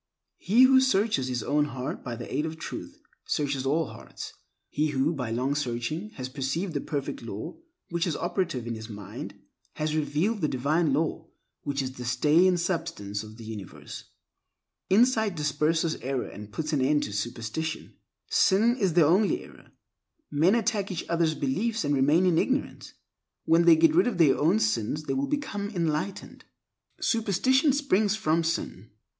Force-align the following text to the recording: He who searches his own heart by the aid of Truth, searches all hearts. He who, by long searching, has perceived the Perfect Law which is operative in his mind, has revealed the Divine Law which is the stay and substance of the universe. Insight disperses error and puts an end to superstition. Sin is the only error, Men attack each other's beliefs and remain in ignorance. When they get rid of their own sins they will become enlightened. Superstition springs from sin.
He 0.39 0.63
who 0.63 0.81
searches 0.81 1.27
his 1.27 1.43
own 1.43 1.65
heart 1.65 2.03
by 2.03 2.15
the 2.15 2.33
aid 2.35 2.47
of 2.47 2.57
Truth, 2.57 2.97
searches 3.23 3.67
all 3.67 3.85
hearts. 3.85 4.33
He 4.71 4.87
who, 4.87 5.13
by 5.13 5.29
long 5.29 5.53
searching, 5.53 6.09
has 6.15 6.27
perceived 6.27 6.73
the 6.73 6.81
Perfect 6.81 7.21
Law 7.21 7.59
which 7.89 8.07
is 8.07 8.15
operative 8.15 8.65
in 8.65 8.73
his 8.73 8.89
mind, 8.89 9.35
has 9.73 9.95
revealed 9.95 10.41
the 10.41 10.47
Divine 10.47 10.91
Law 10.91 11.29
which 11.61 11.83
is 11.83 11.91
the 11.91 12.05
stay 12.05 12.47
and 12.47 12.59
substance 12.59 13.21
of 13.21 13.37
the 13.37 13.43
universe. 13.43 14.05
Insight 14.89 15.35
disperses 15.35 15.93
error 15.97 16.27
and 16.29 16.51
puts 16.51 16.73
an 16.73 16.81
end 16.81 17.03
to 17.03 17.13
superstition. 17.13 17.93
Sin 18.27 18.77
is 18.77 18.93
the 18.95 19.05
only 19.05 19.43
error, 19.43 19.71
Men 20.31 20.55
attack 20.55 20.89
each 20.89 21.07
other's 21.09 21.35
beliefs 21.35 21.83
and 21.85 21.93
remain 21.93 22.25
in 22.25 22.39
ignorance. 22.39 22.93
When 23.45 23.65
they 23.65 23.75
get 23.75 23.93
rid 23.93 24.07
of 24.07 24.17
their 24.17 24.35
own 24.35 24.57
sins 24.59 25.03
they 25.03 25.13
will 25.13 25.27
become 25.27 25.69
enlightened. 25.69 26.43
Superstition 26.99 27.71
springs 27.71 28.15
from 28.15 28.43
sin. 28.43 28.89